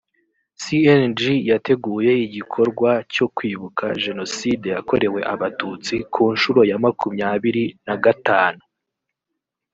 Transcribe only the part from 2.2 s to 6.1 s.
igikorwa cyo kwibuka jenocide yakorewe abatutsi